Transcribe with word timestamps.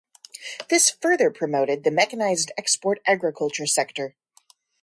This 0.67 0.89
further 0.89 1.29
promoted 1.29 1.83
the 1.83 1.91
mechanized 1.91 2.51
export 2.57 2.99
agriculture 3.05 3.67
sector. 3.67 4.15